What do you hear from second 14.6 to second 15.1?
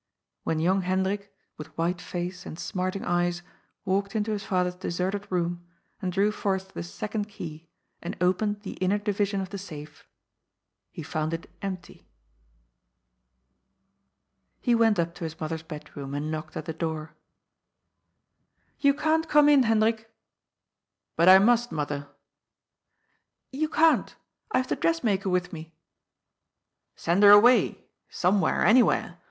went